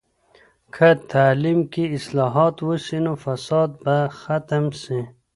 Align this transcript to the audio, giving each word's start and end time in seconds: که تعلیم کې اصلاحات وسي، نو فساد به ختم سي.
که 0.75 0.89
تعلیم 1.13 1.59
کې 1.71 1.83
اصلاحات 1.97 2.55
وسي، 2.67 2.97
نو 3.05 3.13
فساد 3.23 3.69
به 3.83 3.95
ختم 4.19 4.65
سي. 4.81 4.99